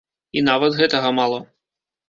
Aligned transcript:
І 0.39 0.43
нават 0.47 0.79
гэтага 0.79 1.13
мала. 1.21 1.39